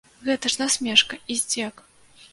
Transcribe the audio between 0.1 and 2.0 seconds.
Гэта ж насмешка і здзек.